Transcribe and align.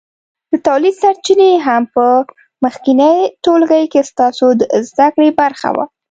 د 0.51 0.53
تولید 0.67 0.95
سرچینې 1.01 1.51
هم 1.65 1.83
په 1.95 2.05
مخکېني 2.63 3.13
ټولګي 3.43 3.83
کې 3.91 4.01
ستاسو 4.11 4.45
د 4.59 4.61
زده 4.89 5.07
کړې 5.13 5.29
برخه 5.41 5.69
وه. 5.75 5.85